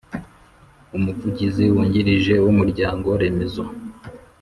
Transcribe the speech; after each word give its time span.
Umuvugizi 0.97 1.63
Wungirije 1.73 2.33
w 2.43 2.47
umuryango 2.53 3.07
remezo 3.21 3.63